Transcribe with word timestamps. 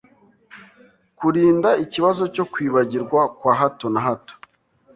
Kurinda 1.17 1.69
ikibazo 1.83 2.23
cyo 2.35 2.45
kwibagirwa 2.51 3.21
kwa 3.39 3.53
hato 3.59 3.85
na 3.93 3.99
hato 4.07 4.33